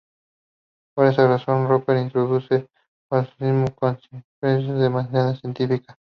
Por 0.95 1.05
esa 1.05 1.27
razón 1.27 1.67
Popper 1.67 1.97
introduce 1.97 2.55
al 2.55 2.67
falsacionismo 3.07 3.67
como 3.75 3.91
un 4.11 4.23
criterio 4.39 4.73
de 4.73 4.81
demarcación 4.85 5.37
científica. 5.37 5.95